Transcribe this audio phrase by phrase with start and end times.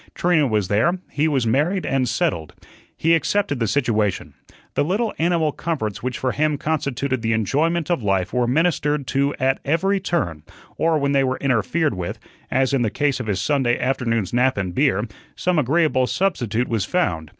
[0.15, 2.55] Trina was there; he was married and settled.
[2.97, 4.33] He accepted the situation.
[4.73, 9.35] The little animal comforts which for him constituted the enjoyment of life were ministered to
[9.39, 10.41] at every turn,
[10.75, 12.17] or when they were interfered with
[12.49, 16.83] as in the case of his Sunday afternoon's nap and beer some agreeable substitute was
[16.83, 17.29] found.